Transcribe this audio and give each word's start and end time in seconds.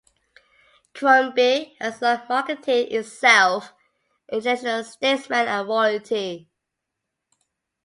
Crombie 0.95 1.77
has 1.79 2.01
long 2.01 2.23
marketed 2.27 2.91
itself 2.91 3.71
at 4.29 4.33
international 4.39 4.83
statesmen 4.83 5.47
and 5.47 5.67
royalty. 5.67 6.49